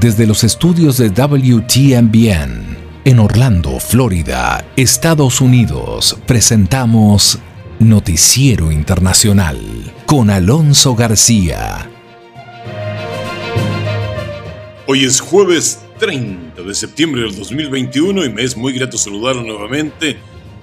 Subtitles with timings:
[0.00, 7.40] Desde los estudios de WTMBN en Orlando, Florida, Estados Unidos, presentamos
[7.80, 9.58] Noticiero Internacional
[10.06, 11.90] con Alonso García.
[14.86, 20.16] Hoy es jueves 30 de septiembre del 2021 y me es muy grato saludarlo nuevamente.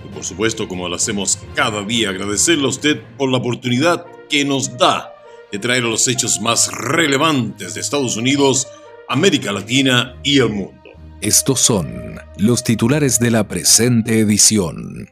[0.05, 4.45] Y por supuesto, como lo hacemos cada día, agradecerle a usted por la oportunidad que
[4.45, 5.13] nos da
[5.51, 8.69] de traer los hechos más relevantes de Estados Unidos,
[9.07, 10.81] América Latina y el mundo.
[11.21, 15.09] Estos son los titulares de la presente edición.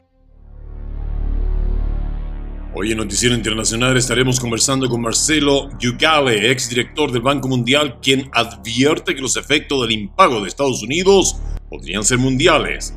[2.74, 9.14] Hoy en Noticiero Internacional estaremos conversando con Marcelo Yugale, exdirector del Banco Mundial, quien advierte
[9.14, 11.36] que los efectos del impago de Estados Unidos
[11.70, 12.94] podrían ser mundiales.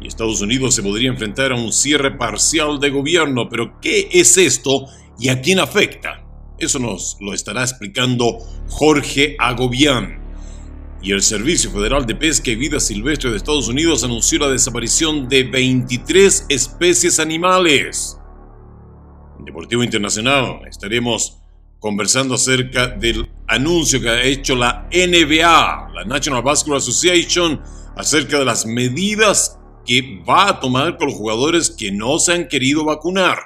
[0.00, 4.36] Y Estados Unidos se podría enfrentar a un cierre parcial de gobierno, pero ¿qué es
[4.36, 4.86] esto
[5.20, 6.24] y a quién afecta?
[6.58, 8.38] Eso nos lo estará explicando
[8.68, 10.21] Jorge Agobián.
[11.02, 15.28] Y el Servicio Federal de Pesca y Vida Silvestre de Estados Unidos anunció la desaparición
[15.28, 18.16] de 23 especies animales.
[19.36, 21.42] En Deportivo Internacional estaremos
[21.80, 27.60] conversando acerca del anuncio que ha hecho la NBA, la National Basketball Association,
[27.96, 32.46] acerca de las medidas que va a tomar con los jugadores que no se han
[32.46, 33.38] querido vacunar.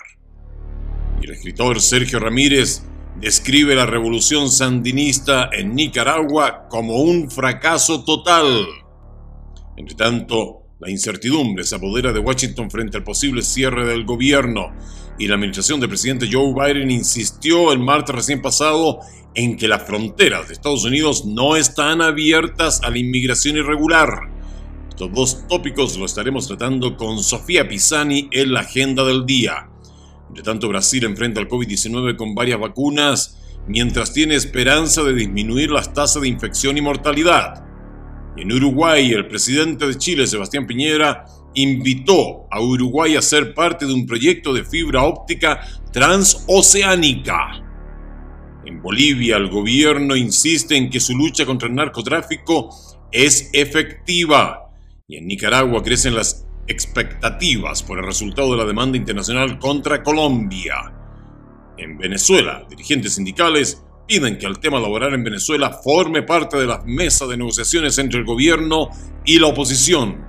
[1.23, 2.83] Y el escritor Sergio Ramírez
[3.21, 8.67] describe la revolución sandinista en Nicaragua como un fracaso total.
[9.77, 14.73] Entre tanto, la incertidumbre se apodera de Washington frente al posible cierre del gobierno
[15.19, 19.01] y la administración del presidente Joe Biden insistió el martes recién pasado
[19.35, 24.09] en que las fronteras de Estados Unidos no están abiertas a la inmigración irregular.
[24.89, 29.69] Estos dos tópicos lo estaremos tratando con Sofía Pisani en la agenda del día.
[30.31, 35.93] De tanto, Brasil enfrenta al COVID-19 con varias vacunas, mientras tiene esperanza de disminuir las
[35.93, 37.65] tasas de infección y mortalidad.
[38.37, 43.95] En Uruguay, el presidente de Chile, Sebastián Piñera, invitó a Uruguay a ser parte de
[43.95, 45.61] un proyecto de fibra óptica
[45.93, 47.63] transoceánica.
[48.67, 52.71] En Bolivia, el gobierno insiste en que su lucha contra el narcotráfico
[53.11, 54.71] es efectiva.
[55.09, 60.93] Y en Nicaragua crecen las expectativas por el resultado de la demanda internacional contra Colombia.
[61.79, 66.83] En Venezuela, dirigentes sindicales piden que el tema laboral en Venezuela forme parte de la
[66.85, 68.89] mesa de negociaciones entre el gobierno
[69.25, 70.25] y la oposición.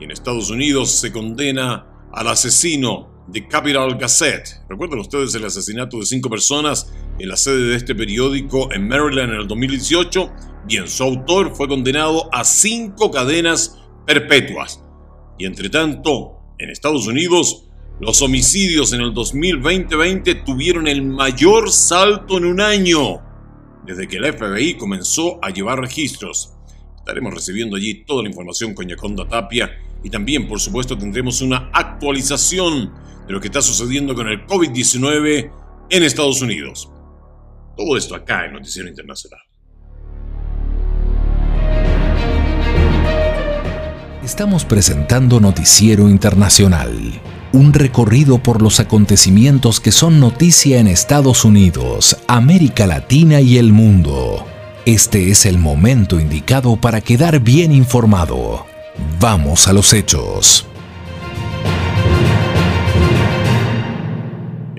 [0.00, 4.62] Y en Estados Unidos se condena al asesino de Capital Gazette.
[4.68, 9.32] ¿Recuerdan ustedes el asesinato de cinco personas en la sede de este periódico en Maryland
[9.32, 10.32] en el 2018?
[10.66, 14.81] Bien, su autor fue condenado a cinco cadenas perpetuas.
[15.38, 17.68] Y entre tanto, en Estados Unidos,
[18.00, 23.20] los homicidios en el 2020 tuvieron el mayor salto en un año,
[23.86, 26.54] desde que el FBI comenzó a llevar registros.
[26.96, 29.70] Estaremos recibiendo allí toda la información con Yaconda Tapia
[30.04, 32.92] y también, por supuesto, tendremos una actualización
[33.26, 35.50] de lo que está sucediendo con el COVID-19
[35.90, 36.90] en Estados Unidos.
[37.76, 39.40] Todo esto acá en Noticiero Internacional.
[44.24, 47.20] Estamos presentando Noticiero Internacional,
[47.52, 53.72] un recorrido por los acontecimientos que son noticia en Estados Unidos, América Latina y el
[53.72, 54.46] mundo.
[54.86, 58.64] Este es el momento indicado para quedar bien informado.
[59.18, 60.66] Vamos a los hechos.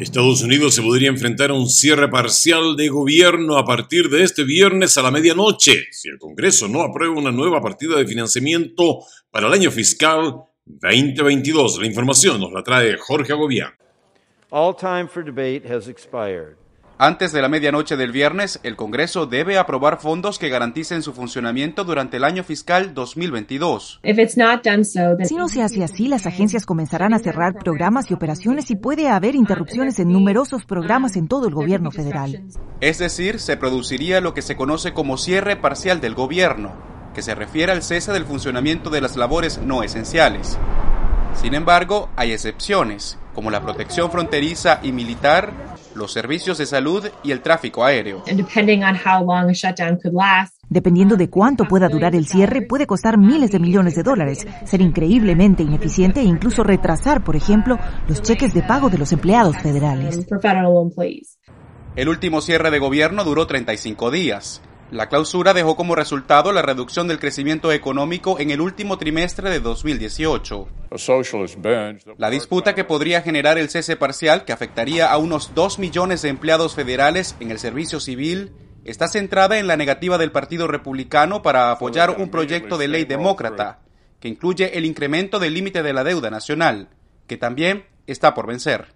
[0.03, 4.43] Estados Unidos se podría enfrentar a un cierre parcial de gobierno a partir de este
[4.43, 8.99] viernes a la medianoche, si el Congreso no aprueba una nueva partida de financiamiento
[9.31, 11.79] para el año fiscal 2022.
[11.79, 13.71] La información nos la trae Jorge Agobián.
[14.49, 16.62] All time for debate has expired.
[16.99, 21.83] Antes de la medianoche del viernes, el Congreso debe aprobar fondos que garanticen su funcionamiento
[21.83, 23.99] durante el año fiscal 2022.
[25.23, 29.09] Si no se hace así, las agencias comenzarán a cerrar programas y operaciones y puede
[29.09, 32.43] haber interrupciones en numerosos programas en todo el gobierno federal.
[32.79, 36.73] Es decir, se produciría lo que se conoce como cierre parcial del gobierno,
[37.15, 40.59] que se refiere al cese del funcionamiento de las labores no esenciales.
[41.35, 45.51] Sin embargo, hay excepciones, como la protección fronteriza y militar,
[45.95, 48.23] los servicios de salud y el tráfico aéreo.
[50.69, 54.81] Dependiendo de cuánto pueda durar el cierre, puede costar miles de millones de dólares, ser
[54.81, 57.77] increíblemente ineficiente e incluso retrasar, por ejemplo,
[58.07, 60.25] los cheques de pago de los empleados federales.
[61.95, 64.61] El último cierre de gobierno duró 35 días.
[64.93, 69.59] La clausura dejó como resultado la reducción del crecimiento económico en el último trimestre de
[69.59, 70.67] 2018.
[72.17, 76.29] La disputa que podría generar el cese parcial, que afectaría a unos 2 millones de
[76.29, 78.51] empleados federales en el servicio civil,
[78.85, 83.79] está centrada en la negativa del Partido Republicano para apoyar un proyecto de ley demócrata
[84.19, 86.89] que incluye el incremento del límite de la deuda nacional,
[87.25, 88.93] que también está por vencer.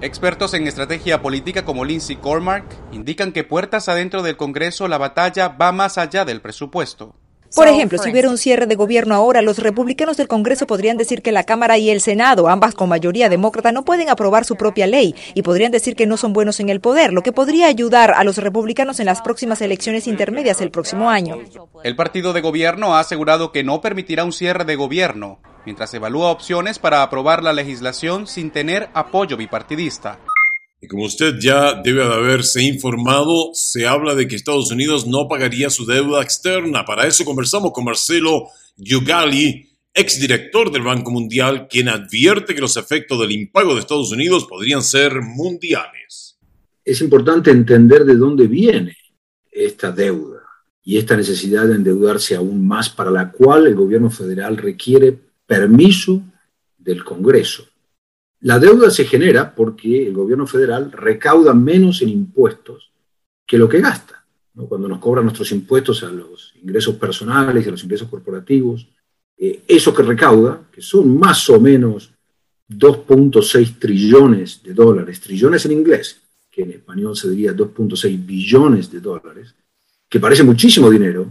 [0.00, 5.48] Expertos en estrategia política como Lindsay Cormack indican que puertas adentro del Congreso la batalla
[5.48, 7.14] va más allá del presupuesto.
[7.54, 11.22] Por ejemplo, si hubiera un cierre de gobierno ahora, los republicanos del Congreso podrían decir
[11.22, 14.88] que la Cámara y el Senado, ambas con mayoría demócrata, no pueden aprobar su propia
[14.88, 18.12] ley y podrían decir que no son buenos en el poder, lo que podría ayudar
[18.16, 21.38] a los republicanos en las próximas elecciones intermedias el próximo año.
[21.84, 26.30] El partido de gobierno ha asegurado que no permitirá un cierre de gobierno, mientras evalúa
[26.30, 30.18] opciones para aprobar la legislación sin tener apoyo bipartidista.
[30.80, 35.28] Y como usted ya debe de haberse informado, se habla de que Estados Unidos no
[35.28, 36.84] pagaría su deuda externa.
[36.84, 43.18] Para eso conversamos con Marcelo Yugali, exdirector del Banco Mundial, quien advierte que los efectos
[43.18, 46.38] del impago de Estados Unidos podrían ser mundiales.
[46.84, 48.94] Es importante entender de dónde viene
[49.50, 50.42] esta deuda
[50.82, 56.22] y esta necesidad de endeudarse aún más para la cual el gobierno federal requiere permiso
[56.76, 57.66] del Congreso.
[58.40, 62.92] La deuda se genera porque el gobierno federal recauda menos en impuestos
[63.46, 64.24] que lo que gasta.
[64.68, 68.86] Cuando nos cobran nuestros impuestos a los ingresos personales y a los ingresos corporativos,
[69.36, 72.12] eh, eso que recauda, que son más o menos
[72.68, 76.20] 2.6 trillones de dólares, trillones en inglés,
[76.50, 79.54] que en español se diría 2.6 billones de dólares,
[80.08, 81.26] que parece muchísimo dinero,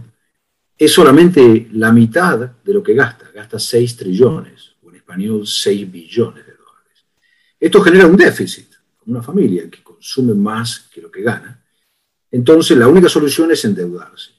[0.76, 5.90] es solamente la mitad de lo que gasta, gasta 6 trillones, o en español 6
[5.90, 6.54] billones de
[7.64, 8.74] esto genera un déficit,
[9.06, 11.64] una familia que consume más que lo que gana.
[12.30, 14.32] Entonces, la única solución es endeudarse.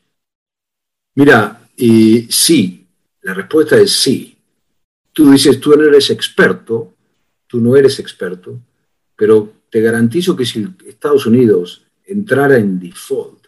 [1.15, 2.85] Mira, sí,
[3.21, 4.37] la respuesta es sí.
[5.11, 6.93] Tú dices, tú no eres experto,
[7.47, 8.59] tú no eres experto,
[9.15, 13.47] pero te garantizo que si Estados Unidos entrara en default,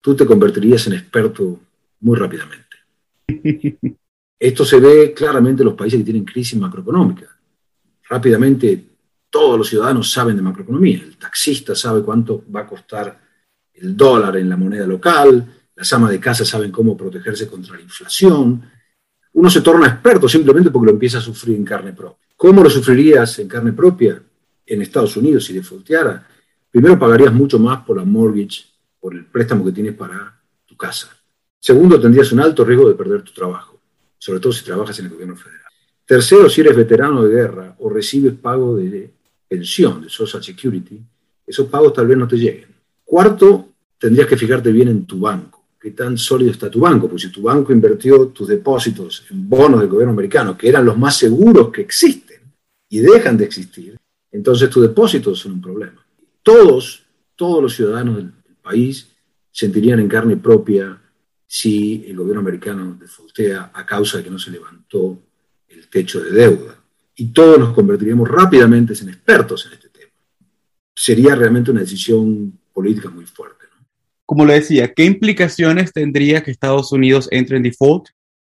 [0.00, 1.58] tú te convertirías en experto
[2.00, 2.66] muy rápidamente.
[4.38, 7.26] Esto se ve claramente en los países que tienen crisis macroeconómica.
[8.08, 8.84] Rápidamente
[9.30, 11.00] todos los ciudadanos saben de macroeconomía.
[11.02, 13.20] El taxista sabe cuánto va a costar
[13.74, 17.82] el dólar en la moneda local, las amas de casa saben cómo protegerse contra la
[17.82, 18.62] inflación.
[19.34, 22.26] Uno se torna experto simplemente porque lo empieza a sufrir en carne propia.
[22.36, 24.20] ¿Cómo lo sufrirías en carne propia
[24.66, 26.26] en Estados Unidos si defaulteara?
[26.70, 28.64] Primero pagarías mucho más por la mortgage,
[28.98, 31.17] por el préstamo que tienes para tu casa.
[31.68, 33.78] Segundo, tendrías un alto riesgo de perder tu trabajo,
[34.16, 35.70] sobre todo si trabajas en el gobierno federal.
[36.06, 39.10] Tercero, si eres veterano de guerra o recibes pago de
[39.46, 40.98] pensión, de Social Security,
[41.46, 42.68] esos pagos tal vez no te lleguen.
[43.04, 43.68] Cuarto,
[43.98, 47.30] tendrías que fijarte bien en tu banco, qué tan sólido está tu banco, porque si
[47.30, 51.70] tu banco invirtió tus depósitos en bonos del gobierno americano, que eran los más seguros
[51.70, 52.40] que existen,
[52.88, 53.98] y dejan de existir,
[54.32, 56.02] entonces tus depósitos son un problema.
[56.42, 57.02] Todos,
[57.36, 58.32] todos los ciudadanos del
[58.62, 59.10] país
[59.52, 60.98] sentirían en carne propia
[61.50, 65.18] si el gobierno americano defaultea a causa de que no se levantó
[65.70, 66.78] el techo de deuda
[67.16, 70.12] y todos nos convertiríamos rápidamente en expertos en este tema.
[70.94, 73.64] Sería realmente una decisión política muy fuerte.
[74.26, 78.08] Como le decía, ¿qué implicaciones tendría que Estados Unidos entre en default?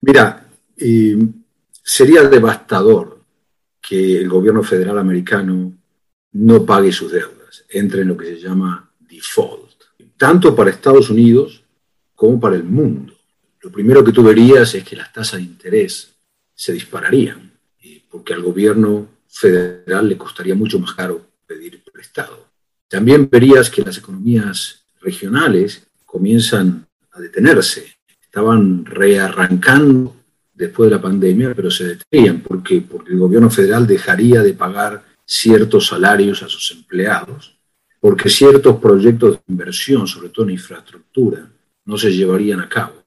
[0.01, 1.17] Mira, eh,
[1.85, 3.23] sería devastador
[3.81, 5.73] que el gobierno federal americano
[6.33, 9.71] no pague sus deudas, entre en lo que se llama default,
[10.17, 11.60] tanto para Estados Unidos
[12.21, 13.15] como para el mundo.
[13.63, 16.13] Lo primero que tú verías es que las tasas de interés
[16.55, 17.51] se dispararían
[18.11, 22.49] porque al gobierno federal le costaría mucho más caro pedir prestado.
[22.89, 27.97] También verías que las economías regionales comienzan a detenerse.
[28.21, 30.15] Estaban rearrancando
[30.53, 35.03] después de la pandemia, pero se detenían porque, porque el gobierno federal dejaría de pagar
[35.25, 37.57] ciertos salarios a sus empleados,
[37.99, 41.49] porque ciertos proyectos de inversión, sobre todo en infraestructura,
[41.85, 43.05] no se llevarían a cabo,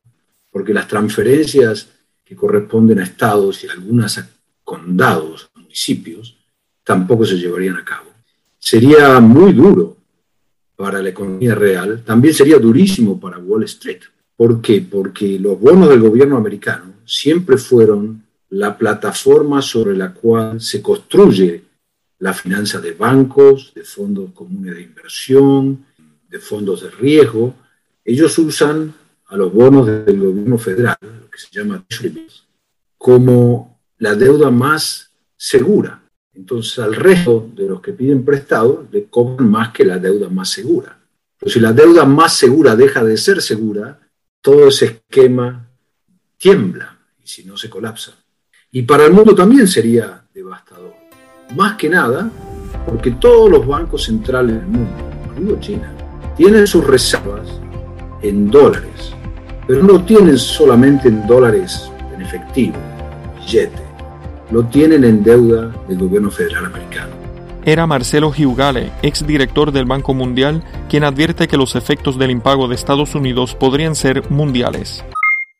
[0.49, 1.89] porque las transferencias
[2.23, 4.23] que corresponden a estados y algunas
[4.63, 6.37] condados, municipios,
[6.83, 8.09] tampoco se llevarían a cabo.
[8.59, 9.97] Sería muy duro
[10.75, 14.01] para la economía real, también sería durísimo para Wall Street.
[14.35, 14.81] ¿Por qué?
[14.81, 21.63] Porque los bonos del gobierno americano siempre fueron la plataforma sobre la cual se construye
[22.19, 25.85] la finanza de bancos, de fondos comunes de inversión,
[26.29, 27.55] de fondos de riesgo.
[28.05, 28.93] Ellos usan
[29.27, 31.83] a los bonos del gobierno federal, lo que se llama
[32.97, 36.01] como la deuda más segura.
[36.33, 40.49] Entonces al resto de los que piden prestado le cobran más que la deuda más
[40.49, 40.97] segura.
[41.39, 43.99] Pero si la deuda más segura deja de ser segura,
[44.41, 45.67] todo ese esquema
[46.37, 48.13] tiembla y si no se colapsa.
[48.71, 50.93] Y para el mundo también sería devastador.
[51.55, 52.29] Más que nada
[52.85, 55.93] porque todos los bancos centrales del mundo, incluido China,
[56.35, 57.47] tienen sus reservas
[58.23, 59.13] en dólares,
[59.67, 62.77] pero no lo tienen solamente en dólares en efectivo,
[63.39, 63.81] billete,
[64.51, 67.13] lo tienen en deuda del gobierno federal americano.
[67.65, 72.75] Era Marcelo Giugale, exdirector del Banco Mundial, quien advierte que los efectos del impago de
[72.75, 75.03] Estados Unidos podrían ser mundiales.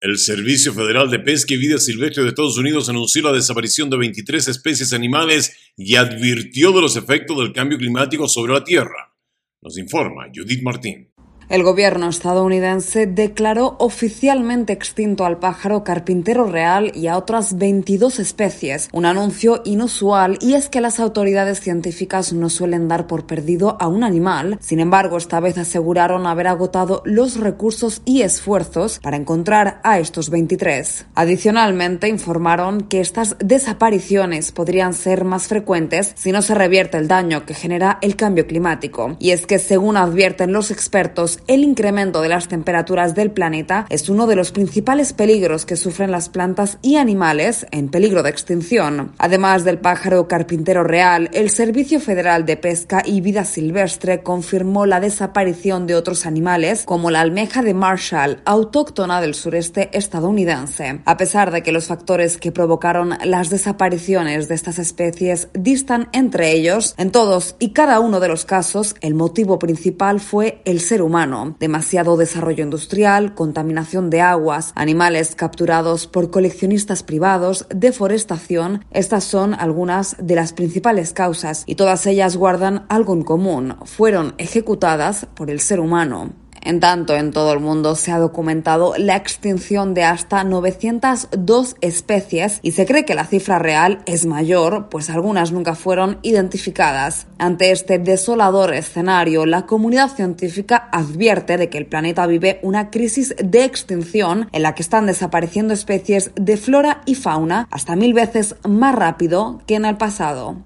[0.02, 3.98] El Servicio Federal de Pesca y Vida Silvestre de Estados Unidos anunció la desaparición de
[3.98, 9.16] 23 especies animales y advirtió de los efectos del cambio climático sobre la Tierra.
[9.62, 11.13] Nos informa Judith Martín.
[11.50, 18.90] El gobierno estadounidense declaró oficialmente extinto al pájaro carpintero real y a otras 22 especies,
[18.94, 23.88] un anuncio inusual y es que las autoridades científicas no suelen dar por perdido a
[23.88, 29.82] un animal, sin embargo esta vez aseguraron haber agotado los recursos y esfuerzos para encontrar
[29.84, 31.08] a estos 23.
[31.16, 37.46] Adicionalmente informaron que estas desapariciones podrían ser más frecuentes si no se revierte el daño
[37.46, 39.16] que genera el cambio climático.
[39.20, 44.10] Y es que según advierten los expertos, el incremento de las temperaturas del planeta es
[44.10, 49.14] uno de los principales peligros que sufren las plantas y animales en peligro de extinción.
[49.18, 55.00] Además del pájaro carpintero real, el Servicio Federal de Pesca y Vida Silvestre confirmó la
[55.00, 61.02] desaparición de otros animales como la almeja de Marshall, autóctona del sureste estadounidense.
[61.06, 66.52] A pesar de que los factores que provocaron las desapariciones de estas especies distan entre
[66.52, 71.02] ellos, en todos y cada uno de los casos, el motivo principal fue el ser
[71.02, 71.23] humano
[71.60, 78.86] demasiado desarrollo industrial, contaminación de aguas, animales capturados por coleccionistas privados, deforestación.
[78.92, 83.76] Estas son algunas de las principales causas y todas ellas guardan algo en común.
[83.86, 86.43] Fueron ejecutadas por el ser humano.
[86.66, 92.60] En tanto, en todo el mundo se ha documentado la extinción de hasta 902 especies
[92.62, 97.28] y se cree que la cifra real es mayor, pues algunas nunca fueron identificadas.
[97.38, 103.36] Ante este desolador escenario, la comunidad científica advierte de que el planeta vive una crisis
[103.44, 108.56] de extinción en la que están desapareciendo especies de flora y fauna hasta mil veces
[108.66, 110.64] más rápido que en el pasado.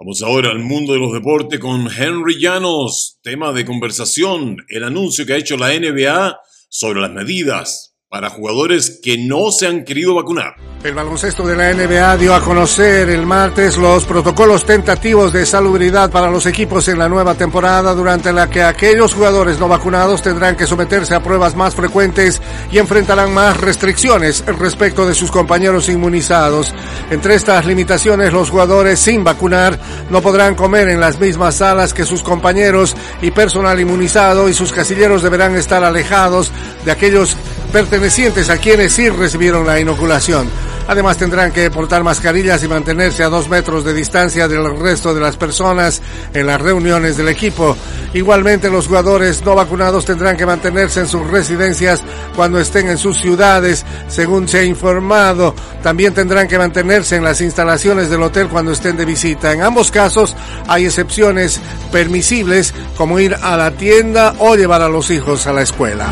[0.00, 3.18] Vamos ahora al mundo de los deportes con Henry Llanos.
[3.20, 6.38] Tema de conversación, el anuncio que ha hecho la NBA
[6.68, 10.54] sobre las medidas para jugadores que no se han querido vacunar.
[10.82, 16.10] El baloncesto de la NBA dio a conocer el martes los protocolos tentativos de salubridad
[16.10, 20.56] para los equipos en la nueva temporada, durante la que aquellos jugadores no vacunados tendrán
[20.56, 26.72] que someterse a pruebas más frecuentes y enfrentarán más restricciones respecto de sus compañeros inmunizados.
[27.10, 29.78] Entre estas limitaciones, los jugadores sin vacunar
[30.10, 34.72] no podrán comer en las mismas salas que sus compañeros y personal inmunizado y sus
[34.72, 36.52] casilleros deberán estar alejados
[36.84, 37.36] de aquellos
[37.72, 40.48] pertenecientes a quienes sí recibieron la inoculación.
[40.88, 45.20] Además tendrán que portar mascarillas y mantenerse a dos metros de distancia del resto de
[45.20, 46.00] las personas
[46.32, 47.76] en las reuniones del equipo.
[48.14, 52.02] Igualmente los jugadores no vacunados tendrán que mantenerse en sus residencias
[52.34, 55.54] cuando estén en sus ciudades, según se ha informado.
[55.82, 59.52] También tendrán que mantenerse en las instalaciones del hotel cuando estén de visita.
[59.52, 60.34] En ambos casos
[60.68, 61.60] hay excepciones
[61.92, 66.08] permisibles como ir a la tienda o llevar a los hijos a la escuela.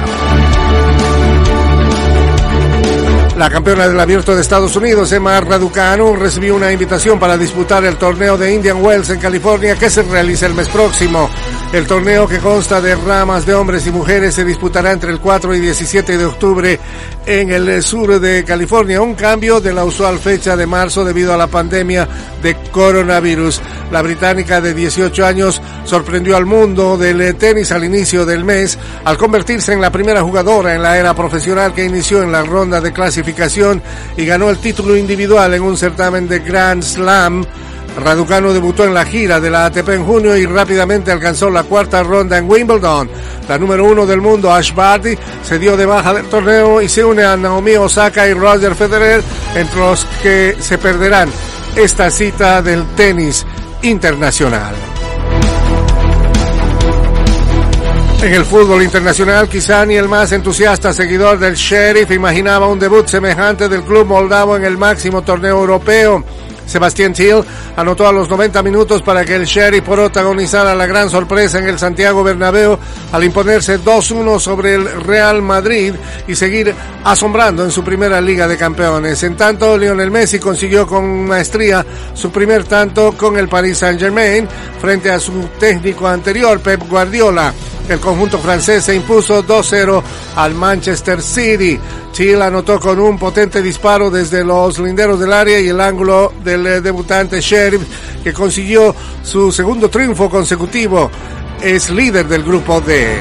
[3.37, 7.97] La campeona del abierto de Estados Unidos, Emma Raducanu, recibió una invitación para disputar el
[7.97, 11.28] torneo de Indian Wells en California que se realiza el mes próximo.
[11.73, 15.54] El torneo que consta de ramas de hombres y mujeres se disputará entre el 4
[15.54, 16.80] y 17 de octubre
[17.26, 21.37] en el sur de California, un cambio de la usual fecha de marzo debido a
[21.37, 22.08] la pandemia
[22.40, 23.61] de coronavirus.
[23.90, 29.18] La británica de 18 años sorprendió al mundo del tenis al inicio del mes al
[29.18, 32.92] convertirse en la primera jugadora en la era profesional que inició en la ronda de
[32.92, 33.82] clasificación
[34.16, 37.44] y ganó el título individual en un certamen de Grand Slam
[37.97, 42.03] Raducano debutó en la gira de la ATP en junio y rápidamente alcanzó la cuarta
[42.03, 43.09] ronda en Wimbledon.
[43.49, 47.05] La número uno del mundo, Ash Barty, se dio de baja del torneo y se
[47.05, 49.23] une a Naomi Osaka y Roger Federer,
[49.55, 51.31] entre los que se perderán
[51.75, 53.47] esta cita del tenis
[53.83, 54.75] internacional.
[58.23, 63.07] En el fútbol internacional, quizá ni el más entusiasta seguidor del Sheriff imaginaba un debut
[63.07, 66.25] semejante del club moldavo en el máximo torneo europeo.
[66.66, 67.44] Sebastián Thiel
[67.76, 71.78] anotó a los 90 minutos para que el Sheriff protagonizara la gran sorpresa en el
[71.78, 72.78] Santiago Bernabéu
[73.12, 75.94] al imponerse 2-1 sobre el Real Madrid
[76.26, 79.23] y seguir asombrando en su primera Liga de Campeones.
[79.23, 84.49] En tanto, Lionel Messi consiguió con maestría su primer tanto con el Paris Saint-Germain
[84.80, 87.52] frente a su técnico anterior, Pep Guardiola.
[87.88, 90.02] El conjunto francés se impuso 2-0
[90.35, 91.78] al Manchester City.
[92.11, 96.66] Chile anotó con un potente disparo desde los linderos del área y el ángulo del
[96.66, 97.83] eh, debutante Sheriff,
[98.25, 101.11] que consiguió su segundo triunfo consecutivo.
[101.62, 103.19] Es líder del grupo D.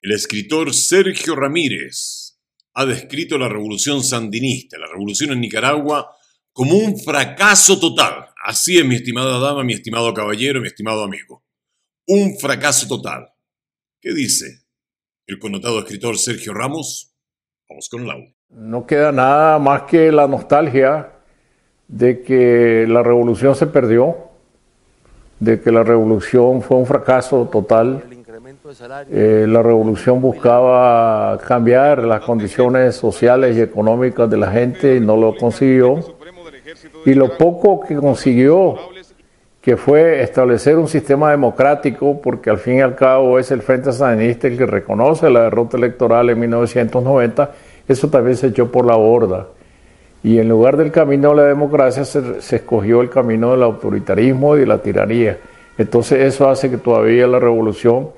[0.00, 2.38] El escritor Sergio Ramírez
[2.74, 6.08] ha descrito la revolución sandinista, la revolución en Nicaragua,
[6.52, 8.26] como un fracaso total.
[8.44, 11.41] Así es, mi estimada dama, mi estimado caballero, mi estimado amigo.
[12.06, 13.28] Un fracaso total.
[14.00, 14.64] ¿Qué dice
[15.26, 17.14] el connotado escritor Sergio Ramos?
[17.68, 18.34] Vamos con audio.
[18.48, 21.12] No queda nada más que la nostalgia
[21.86, 24.16] de que la revolución se perdió,
[25.38, 28.02] de que la revolución fue un fracaso total.
[29.10, 35.16] Eh, la revolución buscaba cambiar las condiciones sociales y económicas de la gente y no
[35.16, 36.00] lo consiguió.
[37.06, 38.76] Y lo poco que consiguió,
[39.62, 43.92] que fue establecer un sistema democrático, porque al fin y al cabo es el Frente
[43.92, 47.50] Sandinista el que reconoce la derrota electoral en 1990,
[47.86, 49.46] eso también se echó por la borda.
[50.24, 54.60] Y en lugar del camino de la democracia se, escogió el camino del autoritarismo y
[54.60, 55.38] de la tiranía.
[55.78, 58.10] Entonces eso hace que todavía la revolución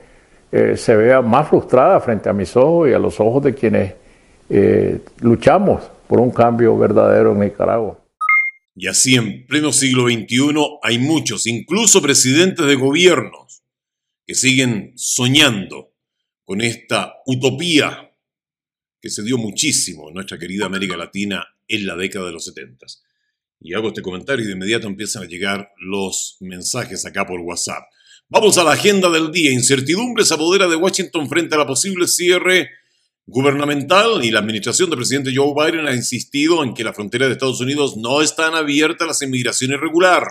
[0.50, 3.94] eh, se vea más frustrada frente a mis ojos y a los ojos de quienes
[4.48, 7.96] eh, luchamos por un cambio verdadero en Nicaragua.
[8.74, 13.62] Y así en pleno siglo XXI hay muchos, incluso presidentes de gobiernos,
[14.26, 15.92] que siguen soñando
[16.44, 18.10] con esta utopía
[19.00, 22.86] que se dio muchísimo en nuestra querida América Latina en la década de los 70.
[23.60, 27.84] Y hago este comentario y de inmediato empiezan a llegar los mensajes acá por WhatsApp.
[28.28, 29.52] Vamos a la agenda del día.
[29.52, 32.70] Incertidumbre se apodera de Washington frente a la posible cierre
[33.26, 37.32] gubernamental y la administración del presidente Joe Biden ha insistido en que la frontera de
[37.32, 40.24] Estados Unidos no están abiertas a la inmigración irregular.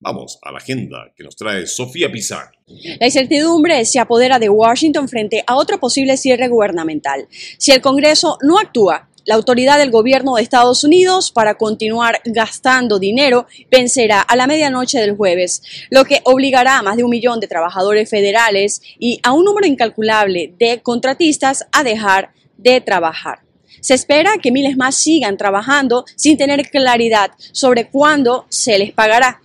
[0.00, 2.52] Vamos a la agenda que nos trae Sofía Pizarro.
[3.00, 7.26] La incertidumbre se apodera de Washington frente a otro posible cierre gubernamental.
[7.58, 12.98] Si el Congreso no actúa, la autoridad del gobierno de Estados Unidos para continuar gastando
[12.98, 17.40] dinero vencerá a la medianoche del jueves, lo que obligará a más de un millón
[17.40, 23.40] de trabajadores federales y a un número incalculable de contratistas a dejar de trabajar.
[23.80, 29.42] Se espera que miles más sigan trabajando sin tener claridad sobre cuándo se les pagará.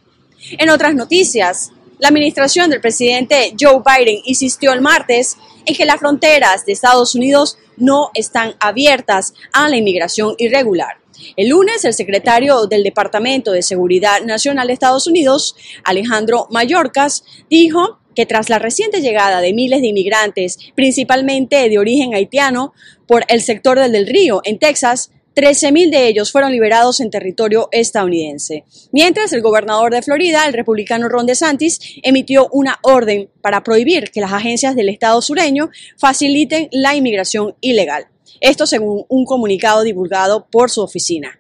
[0.57, 5.99] En otras noticias, la administración del presidente Joe Biden insistió el martes en que las
[5.99, 10.97] fronteras de Estados Unidos no están abiertas a la inmigración irregular.
[11.35, 17.99] El lunes, el secretario del Departamento de Seguridad Nacional de Estados Unidos, Alejandro Mayorkas, dijo
[18.15, 22.73] que tras la reciente llegada de miles de inmigrantes, principalmente de origen haitiano,
[23.07, 27.69] por el sector del, del Río, en Texas, 13.000 de ellos fueron liberados en territorio
[27.71, 28.65] estadounidense.
[28.91, 34.21] Mientras, el gobernador de Florida, el republicano Ron DeSantis, emitió una orden para prohibir que
[34.21, 38.07] las agencias del Estado sureño faciliten la inmigración ilegal.
[38.41, 41.38] Esto según un comunicado divulgado por su oficina.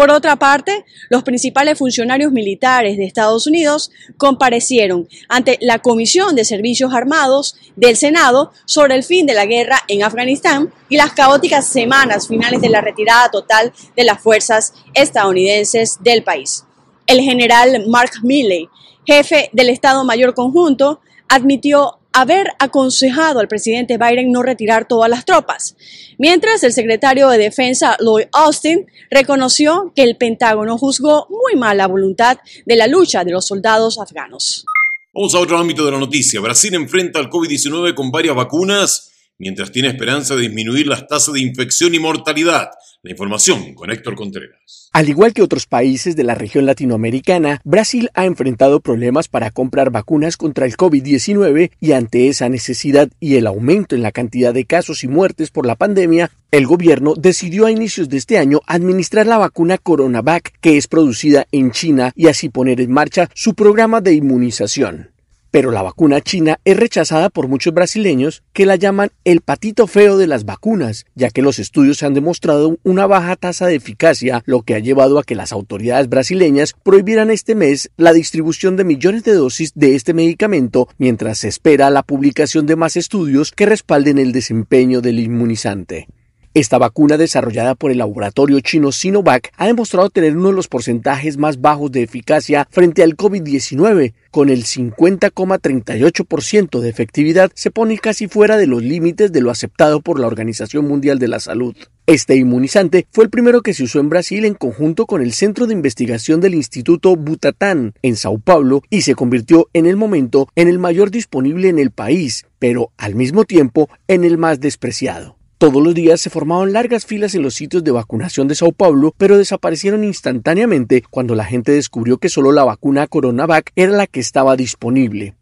[0.00, 6.46] Por otra parte, los principales funcionarios militares de Estados Unidos comparecieron ante la Comisión de
[6.46, 11.66] Servicios Armados del Senado sobre el fin de la guerra en Afganistán y las caóticas
[11.66, 16.64] semanas finales de la retirada total de las fuerzas estadounidenses del país.
[17.06, 18.70] El general Mark Milley,
[19.04, 25.24] jefe del Estado Mayor Conjunto, admitió haber aconsejado al presidente Biden no retirar todas las
[25.24, 25.76] tropas,
[26.18, 31.86] mientras el secretario de Defensa Lloyd Austin reconoció que el Pentágono juzgó muy mal la
[31.86, 34.64] voluntad de la lucha de los soldados afganos.
[35.12, 36.40] Vamos a otro ámbito de la noticia.
[36.40, 39.10] Brasil enfrenta al COVID-19 con varias vacunas,
[39.40, 42.70] mientras tiene esperanza de disminuir las tasas de infección y mortalidad.
[43.02, 44.90] La información con Héctor Contreras.
[44.92, 49.90] Al igual que otros países de la región latinoamericana, Brasil ha enfrentado problemas para comprar
[49.90, 54.66] vacunas contra el COVID-19 y ante esa necesidad y el aumento en la cantidad de
[54.66, 59.26] casos y muertes por la pandemia, el gobierno decidió a inicios de este año administrar
[59.26, 64.02] la vacuna CoronaVac que es producida en China y así poner en marcha su programa
[64.02, 65.10] de inmunización.
[65.50, 70.16] Pero la vacuna china es rechazada por muchos brasileños que la llaman el patito feo
[70.16, 74.62] de las vacunas, ya que los estudios han demostrado una baja tasa de eficacia, lo
[74.62, 79.24] que ha llevado a que las autoridades brasileñas prohibieran este mes la distribución de millones
[79.24, 84.18] de dosis de este medicamento mientras se espera la publicación de más estudios que respalden
[84.18, 86.06] el desempeño del inmunizante.
[86.52, 91.36] Esta vacuna desarrollada por el laboratorio chino Sinovac ha demostrado tener uno de los porcentajes
[91.36, 98.26] más bajos de eficacia frente al COVID-19, con el 50,38% de efectividad se pone casi
[98.26, 101.76] fuera de los límites de lo aceptado por la Organización Mundial de la Salud.
[102.06, 105.68] Este inmunizante fue el primero que se usó en Brasil en conjunto con el Centro
[105.68, 110.66] de Investigación del Instituto Butatán en Sao Paulo y se convirtió en el momento en
[110.66, 115.38] el mayor disponible en el país, pero al mismo tiempo en el más despreciado.
[115.60, 119.12] Todos los días se formaban largas filas en los sitios de vacunación de Sao Paulo,
[119.18, 124.20] pero desaparecieron instantáneamente cuando la gente descubrió que solo la vacuna CoronaVac era la que
[124.20, 125.34] estaba disponible.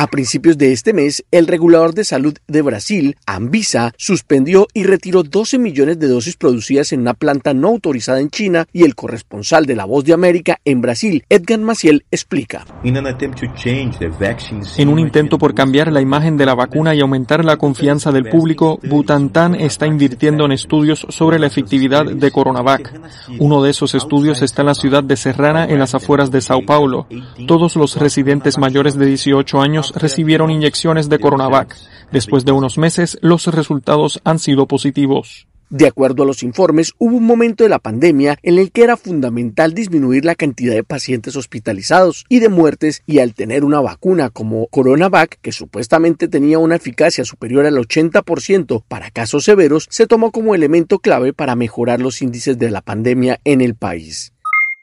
[0.00, 5.24] A principios de este mes, el regulador de salud de Brasil, Anvisa, suspendió y retiró
[5.24, 9.66] 12 millones de dosis producidas en una planta no autorizada en China y el corresponsal
[9.66, 12.64] de La Voz de América en Brasil, Edgar Maciel, explica.
[12.84, 18.28] En un intento por cambiar la imagen de la vacuna y aumentar la confianza del
[18.28, 23.00] público, Butantan está invirtiendo en estudios sobre la efectividad de Coronavac.
[23.40, 26.64] Uno de esos estudios está en la ciudad de Serrana, en las afueras de Sao
[26.64, 27.08] Paulo.
[27.48, 31.76] Todos los residentes mayores de 18 años recibieron inyecciones de Coronavac.
[32.12, 35.46] Después de unos meses, los resultados han sido positivos.
[35.70, 38.96] De acuerdo a los informes, hubo un momento de la pandemia en el que era
[38.96, 44.30] fundamental disminuir la cantidad de pacientes hospitalizados y de muertes y al tener una vacuna
[44.30, 50.32] como Coronavac, que supuestamente tenía una eficacia superior al 80% para casos severos, se tomó
[50.32, 54.32] como elemento clave para mejorar los índices de la pandemia en el país.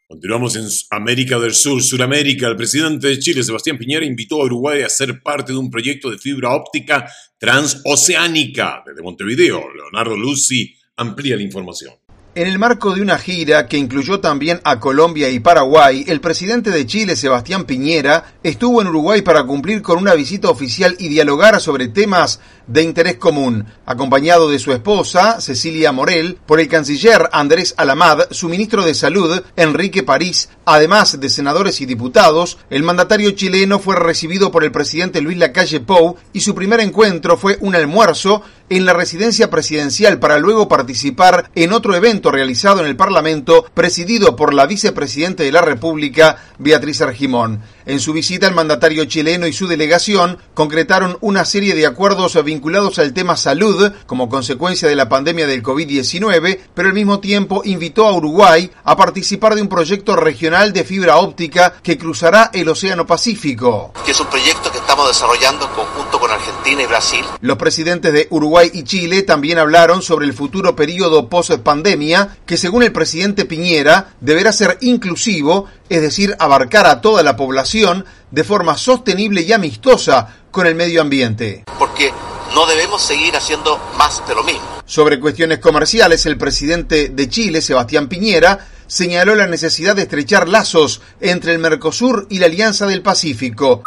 [0.08, 2.48] Continuamos en América del Sur, Suramérica.
[2.48, 6.12] El presidente de Chile, Sebastián Piñera, invitó a Uruguay a ser parte de un proyecto
[6.12, 8.84] de fibra óptica transoceánica.
[8.86, 11.96] Desde Montevideo, Leonardo Lucy amplía la información.
[12.36, 16.70] En el marco de una gira que incluyó también a Colombia y Paraguay, el presidente
[16.70, 21.60] de Chile, Sebastián Piñera, estuvo en Uruguay para cumplir con una visita oficial y dialogar
[21.62, 27.74] sobre temas de interés común, acompañado de su esposa, Cecilia Morel, por el canciller Andrés
[27.78, 33.80] Alamad, su ministro de Salud, Enrique París, además de senadores y diputados, el mandatario chileno
[33.80, 38.42] fue recibido por el presidente Luis Lacalle Pou y su primer encuentro fue un almuerzo
[38.70, 44.36] en la residencia presidencial para luego participar en otro evento realizado en el Parlamento presidido
[44.36, 47.62] por la vicepresidente de la República, Beatriz Argimón.
[47.86, 52.55] En su visita, el mandatario chileno y su delegación concretaron una serie de acuerdos vinculados
[52.98, 58.06] al tema salud como consecuencia de la pandemia del COVID-19, pero al mismo tiempo invitó
[58.06, 63.06] a Uruguay a participar de un proyecto regional de fibra óptica que cruzará el Océano
[63.06, 63.94] Pacífico.
[64.06, 67.26] Que es un proyecto que estamos desarrollando en conjunto con Argentina y Brasil.
[67.42, 72.84] Los presidentes de Uruguay y Chile también hablaron sobre el futuro periodo post-pandemia, que según
[72.84, 78.78] el presidente Piñera deberá ser inclusivo, es decir, abarcar a toda la población de forma
[78.78, 81.64] sostenible y amistosa con el medio ambiente.
[81.78, 82.12] Porque
[82.54, 84.62] no debemos seguir haciendo más de lo mismo.
[84.86, 91.02] Sobre cuestiones comerciales, el presidente de Chile, Sebastián Piñera, señaló la necesidad de estrechar lazos
[91.20, 93.84] entre el Mercosur y la Alianza del Pacífico.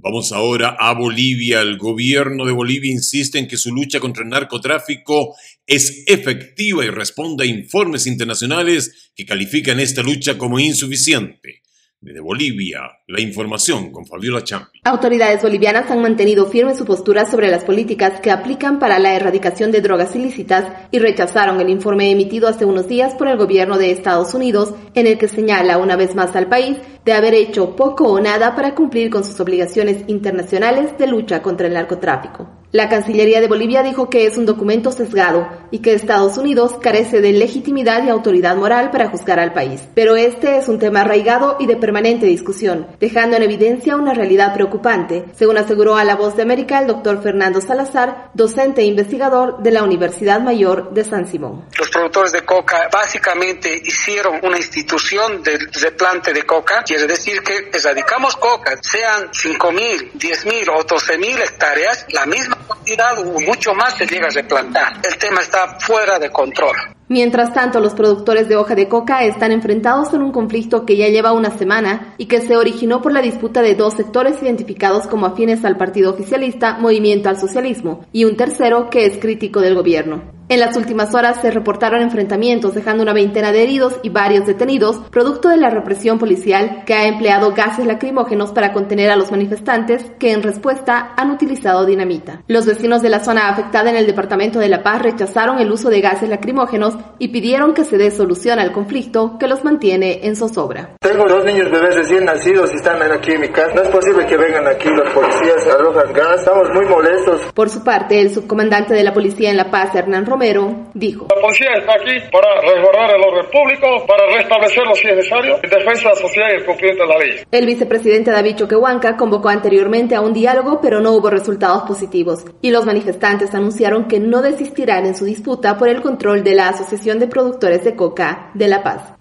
[0.00, 1.60] Vamos ahora a Bolivia.
[1.60, 5.34] El gobierno de Bolivia insiste en que su lucha contra el narcotráfico
[5.66, 11.62] es efectiva y responde a informes internacionales que califican esta lucha como insuficiente.
[12.00, 14.78] Desde Bolivia, la información con Fabiola Champi.
[14.84, 19.72] Autoridades bolivianas han mantenido firme su postura sobre las políticas que aplican para la erradicación
[19.72, 23.90] de drogas ilícitas y rechazaron el informe emitido hace unos días por el gobierno de
[23.90, 26.76] Estados Unidos en el que señala una vez más al país
[27.08, 31.66] de haber hecho poco o nada para cumplir con sus obligaciones internacionales de lucha contra
[31.66, 32.46] el narcotráfico.
[32.70, 37.22] La Cancillería de Bolivia dijo que es un documento sesgado y que Estados Unidos carece
[37.22, 39.88] de legitimidad y autoridad moral para juzgar al país.
[39.94, 44.52] Pero este es un tema arraigado y de permanente discusión, dejando en evidencia una realidad
[44.52, 49.62] preocupante, según aseguró a La Voz de América el doctor Fernando Salazar, docente e investigador
[49.62, 51.64] de la Universidad Mayor de San Simón.
[51.78, 57.70] Los productores de coca básicamente hicieron una institución de replante de coca, quiere decir que
[57.78, 64.04] erradicamos coca, sean 5.000, 10.000 o 12.000 hectáreas, la misma cantidad o mucho más se
[64.04, 64.94] llega a replantar.
[65.04, 66.76] El tema está fuera de control.
[67.06, 71.06] Mientras tanto, los productores de hoja de coca están enfrentados en un conflicto que ya
[71.06, 75.26] lleva una semana y que se originó por la disputa de dos sectores identificados como
[75.26, 80.37] afines al partido oficialista Movimiento al Socialismo y un tercero que es crítico del gobierno.
[80.50, 84.96] En las últimas horas se reportaron enfrentamientos dejando una veintena de heridos y varios detenidos,
[85.10, 90.10] producto de la represión policial que ha empleado gases lacrimógenos para contener a los manifestantes
[90.18, 92.44] que en respuesta han utilizado dinamita.
[92.48, 95.90] Los vecinos de la zona afectada en el departamento de La Paz rechazaron el uso
[95.90, 100.34] de gases lacrimógenos y pidieron que se dé solución al conflicto que los mantiene en
[100.34, 100.96] zozobra.
[100.98, 103.74] Tengo dos niños bebés recién nacidos y están aquí en mi casa.
[103.74, 106.38] No es posible que vengan aquí los policías, arrojan gas.
[106.38, 107.42] Estamos muy molestos.
[107.52, 111.26] Por su parte, el subcomandante de la policía en La Paz, Hernán Romero, Romero dijo.
[111.34, 115.68] La policía está aquí para resguardar el orden público, para restablecerlo si es necesario, en
[115.68, 117.30] defensa de la sociedad y el cumplimiento de la ley.
[117.50, 122.44] El vicepresidente David Choquehuanca convocó anteriormente a un diálogo, pero no hubo resultados positivos.
[122.62, 126.68] Y los manifestantes anunciaron que no desistirán en su disputa por el control de la
[126.68, 129.14] Asociación de Productores de Coca de La Paz.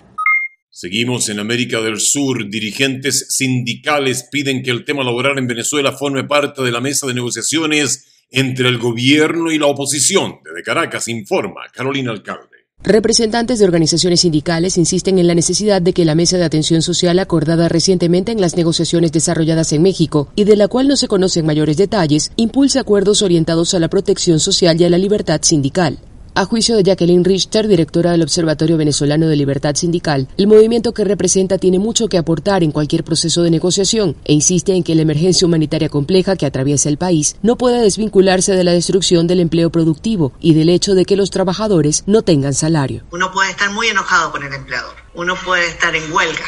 [0.69, 2.47] Seguimos en América del Sur.
[2.47, 7.15] Dirigentes sindicales piden que el tema laboral en Venezuela forme parte de la mesa de
[7.15, 10.39] negociaciones entre el gobierno y la oposición.
[10.43, 12.57] Desde Caracas informa Carolina Alcalde.
[12.83, 17.17] Representantes de organizaciones sindicales insisten en la necesidad de que la mesa de atención social
[17.17, 21.45] acordada recientemente en las negociaciones desarrolladas en México y de la cual no se conocen
[21.45, 25.97] mayores detalles, impulse acuerdos orientados a la protección social y a la libertad sindical.
[26.37, 31.03] A juicio de Jacqueline Richter, directora del Observatorio Venezolano de Libertad Sindical, el movimiento que
[31.03, 35.01] representa tiene mucho que aportar en cualquier proceso de negociación e insiste en que la
[35.01, 39.71] emergencia humanitaria compleja que atraviesa el país no puede desvincularse de la destrucción del empleo
[39.71, 43.01] productivo y del hecho de que los trabajadores no tengan salario.
[43.09, 46.45] Uno puede estar muy enojado con el empleador, uno puede estar en huelga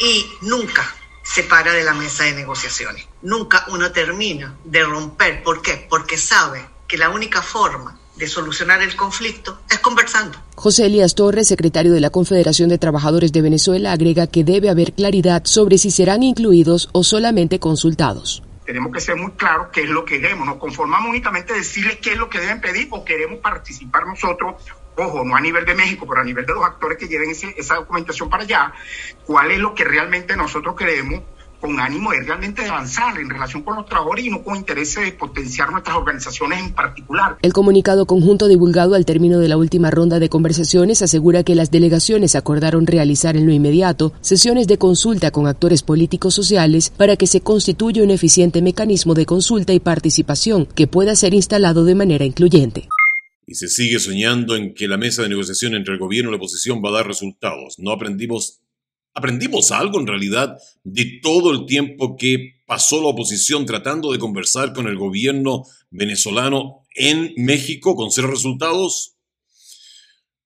[0.00, 3.04] y nunca se para de la mesa de negociaciones.
[3.20, 5.42] Nunca uno termina de romper.
[5.42, 5.86] ¿Por qué?
[5.90, 10.38] Porque sabe que la única forma de solucionar el conflicto es conversando.
[10.56, 14.92] José Elías Torres, secretario de la Confederación de Trabajadores de Venezuela, agrega que debe haber
[14.92, 18.42] claridad sobre si serán incluidos o solamente consultados.
[18.66, 20.46] Tenemos que ser muy claros qué es lo que queremos.
[20.46, 24.56] Nos conformamos únicamente decirles qué es lo que deben pedir o queremos participar nosotros
[24.98, 27.74] ojo, no a nivel de México, pero a nivel de los actores que lleven esa
[27.76, 28.72] documentación para allá,
[29.24, 31.22] cuál es lo que realmente nosotros queremos
[31.60, 35.12] con ánimo de realmente avanzar en relación con los trabajadores y no con interés de
[35.12, 37.36] potenciar nuestras organizaciones en particular.
[37.42, 41.70] El comunicado conjunto divulgado al término de la última ronda de conversaciones asegura que las
[41.70, 47.26] delegaciones acordaron realizar en lo inmediato sesiones de consulta con actores políticos sociales para que
[47.26, 52.24] se constituya un eficiente mecanismo de consulta y participación que pueda ser instalado de manera
[52.24, 52.88] incluyente.
[53.46, 56.36] Y se sigue soñando en que la mesa de negociación entre el gobierno y la
[56.36, 57.76] oposición va a dar resultados.
[57.78, 58.60] No aprendimos
[59.14, 64.72] ¿Aprendimos algo en realidad de todo el tiempo que pasó la oposición tratando de conversar
[64.72, 69.16] con el gobierno venezolano en México con cero resultados?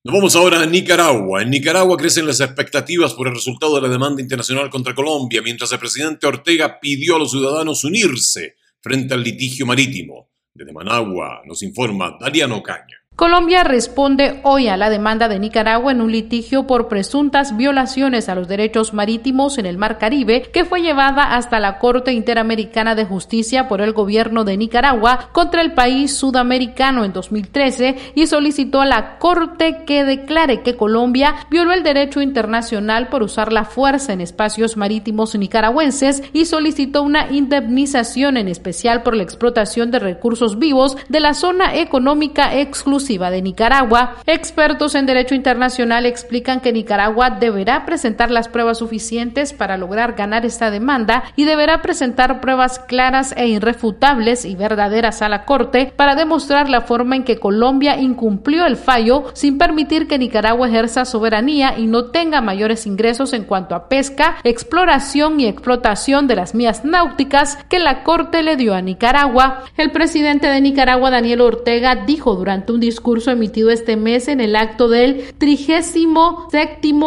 [0.04, 1.42] Nos vamos ahora a Nicaragua.
[1.42, 5.70] En Nicaragua crecen las expectativas por el resultado de la demanda internacional contra Colombia, mientras
[5.70, 10.30] el presidente Ortega pidió a los ciudadanos unirse frente al litigio marítimo.
[10.52, 13.01] Desde Managua nos informa Dariano Caña.
[13.14, 18.34] Colombia responde hoy a la demanda de Nicaragua en un litigio por presuntas violaciones a
[18.34, 23.04] los derechos marítimos en el Mar Caribe que fue llevada hasta la Corte Interamericana de
[23.04, 28.86] Justicia por el gobierno de Nicaragua contra el país sudamericano en 2013 y solicitó a
[28.86, 34.22] la Corte que declare que Colombia violó el derecho internacional por usar la fuerza en
[34.22, 40.96] espacios marítimos nicaragüenses y solicitó una indemnización en especial por la explotación de recursos vivos
[41.10, 47.84] de la zona económica exclusiva de Nicaragua, expertos en derecho internacional explican que Nicaragua deberá
[47.84, 53.48] presentar las pruebas suficientes para lograr ganar esta demanda y deberá presentar pruebas claras e
[53.48, 58.76] irrefutables y verdaderas a la Corte para demostrar la forma en que Colombia incumplió el
[58.76, 63.88] fallo sin permitir que Nicaragua ejerza soberanía y no tenga mayores ingresos en cuanto a
[63.88, 69.64] pesca, exploración y explotación de las mías náuticas que la Corte le dio a Nicaragua.
[69.76, 72.91] El presidente de Nicaragua, Daniel Ortega, dijo durante un discurso
[73.30, 76.08] emitido este mes en el acto del 37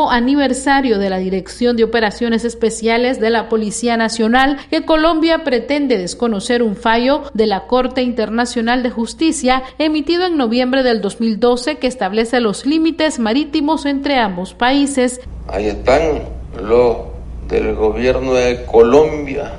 [0.10, 6.64] aniversario de la Dirección de Operaciones Especiales de la Policía Nacional que Colombia pretende desconocer
[6.64, 12.40] un fallo de la Corte Internacional de Justicia emitido en noviembre del 2012 que establece
[12.40, 15.22] los límites marítimos entre ambos países.
[15.48, 16.24] Ahí están
[16.62, 16.98] los
[17.48, 19.54] del gobierno de Colombia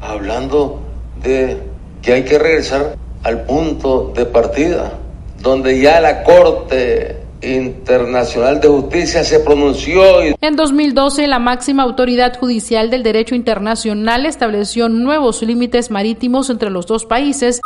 [0.00, 0.80] hablando
[1.22, 1.58] de
[2.02, 4.98] que hay que regresar al punto de partida
[5.42, 10.22] donde ya la Corte Internacional de Justicia se pronunció.
[10.40, 16.86] En 2012, la máxima autoridad judicial del derecho internacional estableció nuevos límites marítimos entre los
[16.86, 17.60] dos países.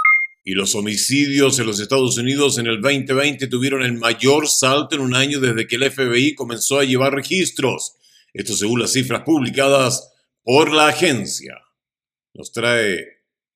[0.44, 5.02] Y los homicidios en los Estados Unidos en el 2020 tuvieron el mayor salto en
[5.02, 7.96] un año desde que el FBI comenzó a llevar registros.
[8.32, 10.12] Esto según las cifras publicadas
[10.42, 11.54] por la agencia.
[12.32, 13.04] Nos trae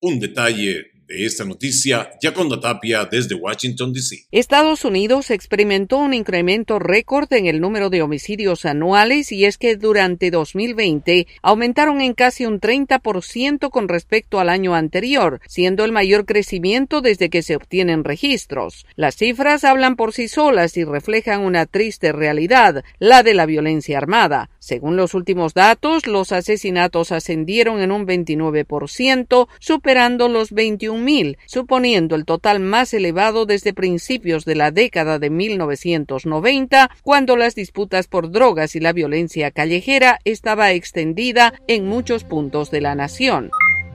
[0.01, 4.25] un detalle esta noticia, Yaconda Tapia desde Washington, D.C.
[4.31, 9.75] Estados Unidos experimentó un incremento récord en el número de homicidios anuales y es que
[9.75, 16.25] durante 2020 aumentaron en casi un 30% con respecto al año anterior, siendo el mayor
[16.25, 18.85] crecimiento desde que se obtienen registros.
[18.95, 23.97] Las cifras hablan por sí solas y reflejan una triste realidad, la de la violencia
[23.97, 24.49] armada.
[24.61, 32.25] Según los últimos datos, los asesinatos ascendieron en un 29%, superando los 21.000, suponiendo el
[32.25, 38.75] total más elevado desde principios de la década de 1990, cuando las disputas por drogas
[38.75, 43.49] y la violencia callejera estaba extendida en muchos puntos de la nación.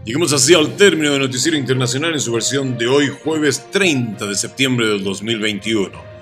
[0.05, 4.35] Llegamos así al término de Noticiero Internacional en su versión de hoy, jueves 30 de
[4.35, 6.16] septiembre del 2021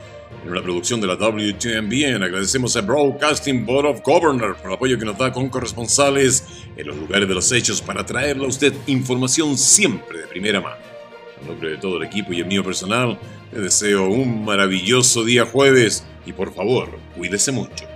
[0.44, 2.22] en la producción de la WTMBN.
[2.22, 6.44] Agradecemos a Broadcasting Board of Governors por el apoyo que nos da con corresponsales
[6.76, 10.76] en los lugares de los hechos para traerle a usted información siempre de primera mano.
[11.40, 13.18] En nombre de todo el equipo y el mío personal,
[13.52, 17.93] le deseo un maravilloso día jueves y por favor, cuídese mucho.